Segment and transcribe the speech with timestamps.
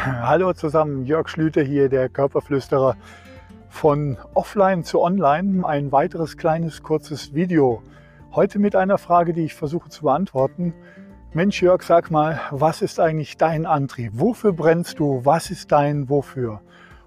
[0.22, 2.96] Hallo zusammen, Jörg Schlüter hier, der Körperflüsterer
[3.68, 5.66] von Offline zu Online.
[5.66, 7.82] Ein weiteres kleines kurzes Video.
[8.32, 10.72] Heute mit einer Frage, die ich versuche zu beantworten.
[11.34, 14.12] Mensch Jörg, sag mal, was ist eigentlich dein Antrieb?
[14.14, 15.20] Wofür brennst du?
[15.24, 16.62] Was ist dein Wofür?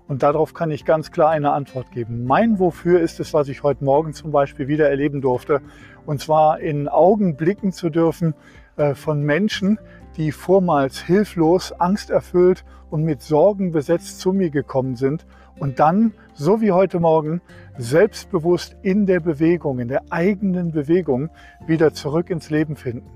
[0.08, 2.26] Und darauf kann ich ganz klar eine Antwort geben.
[2.26, 5.62] Mein Wofür ist es, was ich heute Morgen zum Beispiel wieder erleben durfte.
[6.06, 8.36] Und zwar in Augen blicken zu dürfen
[8.76, 9.80] äh, von Menschen,
[10.18, 15.26] die vormals hilflos, angsterfüllt und mit Sorgen besetzt zu mir gekommen sind
[15.60, 17.42] und dann, so wie heute Morgen,
[17.78, 21.30] selbstbewusst in der Bewegung, in der eigenen Bewegung
[21.66, 23.10] wieder zurück ins Leben finden.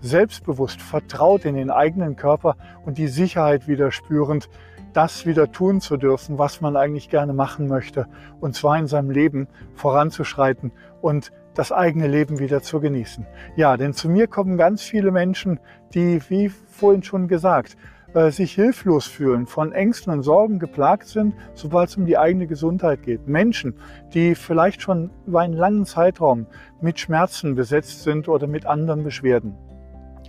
[0.00, 4.48] Selbstbewusst, vertraut in den eigenen Körper und die Sicherheit wieder spürend,
[4.92, 8.06] das wieder tun zu dürfen, was man eigentlich gerne machen möchte,
[8.40, 13.26] und zwar in seinem Leben voranzuschreiten und das eigene Leben wieder zu genießen.
[13.56, 15.60] Ja, denn zu mir kommen ganz viele Menschen,
[15.94, 17.76] die, wie vorhin schon gesagt,
[18.14, 22.46] äh, sich hilflos fühlen, von Ängsten und Sorgen geplagt sind, sobald es um die eigene
[22.46, 23.26] Gesundheit geht.
[23.26, 23.74] Menschen,
[24.12, 26.46] die vielleicht schon über einen langen Zeitraum
[26.80, 29.54] mit Schmerzen besetzt sind oder mit anderen Beschwerden.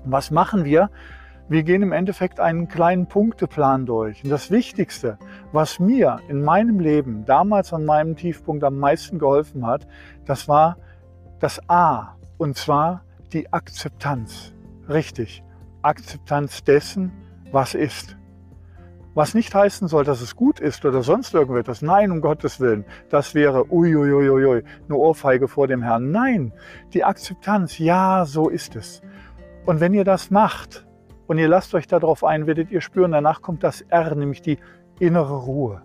[0.06, 0.90] Was machen wir?
[1.50, 4.24] Wir gehen im Endeffekt einen kleinen Punkteplan durch.
[4.24, 5.18] Und das Wichtigste,
[5.52, 9.86] was mir in meinem Leben damals an meinem Tiefpunkt am meisten geholfen hat,
[10.26, 10.78] das war
[11.44, 12.16] das A.
[12.38, 14.54] Und zwar die Akzeptanz.
[14.88, 15.44] Richtig.
[15.82, 17.12] Akzeptanz dessen,
[17.52, 18.16] was ist.
[19.14, 21.82] Was nicht heißen soll, dass es gut ist oder sonst irgendetwas.
[21.82, 22.86] Nein, um Gottes Willen.
[23.10, 26.12] Das wäre uiuiuiui, eine Ohrfeige vor dem Herrn.
[26.12, 26.54] Nein,
[26.94, 29.02] die Akzeptanz, ja, so ist es.
[29.66, 30.88] Und wenn ihr das macht,
[31.28, 34.58] und ihr lasst euch darauf ein, werdet ihr spüren, danach kommt das R, nämlich die
[35.00, 35.82] innere Ruhe.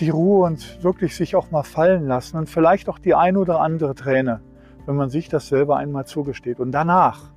[0.00, 3.60] Die Ruhe und wirklich sich auch mal fallen lassen und vielleicht auch die ein oder
[3.60, 4.40] andere Träne,
[4.86, 6.60] wenn man sich das selber einmal zugesteht.
[6.60, 7.32] Und danach,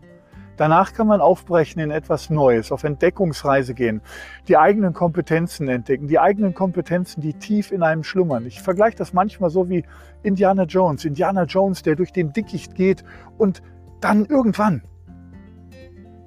[0.58, 4.02] danach kann man aufbrechen in etwas Neues, auf Entdeckungsreise gehen,
[4.48, 8.46] die eigenen Kompetenzen entdecken, die eigenen Kompetenzen, die tief in einem schlummern.
[8.46, 9.84] Ich vergleiche das manchmal so wie
[10.22, 11.04] Indiana Jones.
[11.04, 13.04] Indiana Jones, der durch den Dickicht geht
[13.40, 13.64] und
[14.02, 14.84] dann irgendwann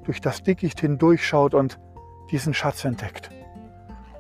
[0.05, 1.79] durch das Dickicht hindurchschaut und
[2.31, 3.31] diesen Schatz entdeckt.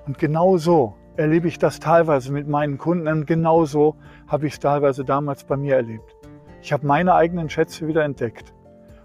[0.06, 4.54] Und genau so erlebe ich das teilweise mit meinen Kunden und genau so habe ich
[4.54, 6.16] es teilweise damals bei mir erlebt.
[6.60, 8.52] Ich habe meine eigenen Schätze wieder entdeckt.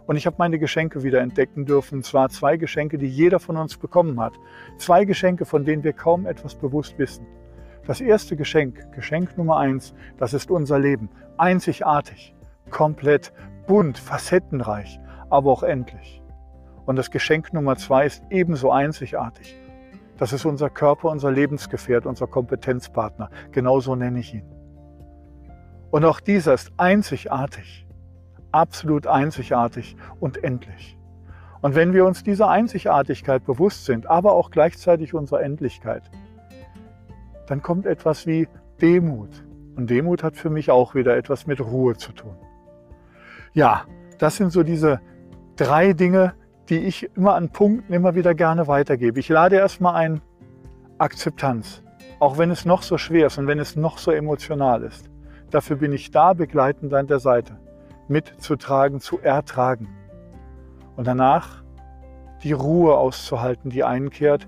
[0.08, 2.00] Und ich habe meine Geschenke wieder entdecken dürfen.
[2.00, 4.34] Und zwar zwei Geschenke, die jeder von uns bekommen hat.
[4.78, 7.28] Zwei Geschenke, von denen wir kaum etwas bewusst wissen.
[7.86, 11.10] Das erste Geschenk, Geschenk Nummer eins, das ist unser Leben.
[11.38, 12.34] Einzigartig,
[12.72, 13.34] komplett
[13.68, 15.00] bunt, facettenreich,
[15.30, 16.24] aber auch endlich.
[16.88, 19.56] Und das Geschenk Nummer zwei ist ebenso einzigartig.
[20.20, 23.30] Das ist unser Körper, unser Lebensgefährt, unser Kompetenzpartner.
[23.54, 24.44] Genauso nenne ich ihn.
[25.92, 27.88] Und auch dieser ist einzigartig,
[28.52, 30.98] absolut einzigartig und endlich.
[31.62, 36.04] Und wenn wir uns dieser Einzigartigkeit bewusst sind, aber auch gleichzeitig unserer Endlichkeit,
[37.48, 38.50] dann kommt etwas wie
[38.82, 39.46] Demut.
[39.78, 42.36] Und Demut hat für mich auch wieder etwas mit Ruhe zu tun.
[43.54, 43.86] Ja,
[44.18, 45.00] das sind so diese
[45.56, 46.34] drei Dinge,
[46.70, 49.20] die ich immer an Punkten immer wieder gerne weitergebe.
[49.20, 50.22] Ich lade erstmal ein
[50.98, 51.82] Akzeptanz,
[52.20, 55.10] auch wenn es noch so schwer ist und wenn es noch so emotional ist.
[55.50, 57.60] Dafür bin ich da, begleitend an der Seite,
[58.08, 59.88] mitzutragen, zu ertragen.
[60.96, 61.64] Und danach
[62.44, 64.48] die Ruhe auszuhalten, die einkehrt,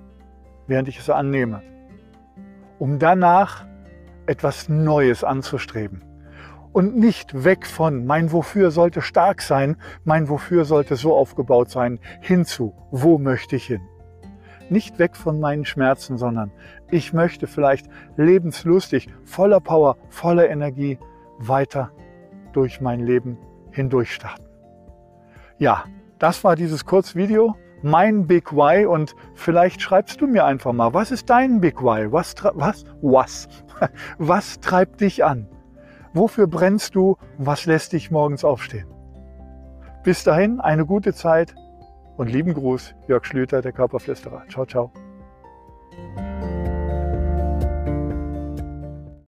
[0.68, 1.64] während ich es annehme.
[2.78, 3.66] Um danach
[4.28, 6.11] etwas Neues anzustreben
[6.74, 12.00] und nicht weg von mein Wofür sollte stark sein, mein Wofür sollte so aufgebaut sein,
[12.22, 13.82] hinzu, wo möchte ich hin?
[14.70, 16.52] Nicht weg von meinen Schmerzen, sondern
[16.90, 20.98] ich möchte vielleicht lebenslustig, voller Power, voller Energie
[21.40, 21.92] weiter
[22.54, 23.38] durch mein Leben
[23.72, 24.46] hindurch starten.
[25.58, 25.86] Ja,
[26.20, 31.12] das war dieses Kurzvideo, mein Big Why und vielleicht schreibst du mir einfach mal, was
[31.12, 32.12] ist dein Big Why?
[32.12, 33.48] Was, was, was,
[34.18, 35.48] was treibt dich an?
[36.14, 38.88] Wofür brennst du was lässt dich morgens aufstehen?
[40.04, 41.56] Bis dahin eine gute Zeit
[42.18, 44.44] und lieben Gruß, Jörg Schlüter, der Körperflüsterer.
[44.50, 44.92] Ciao, ciao.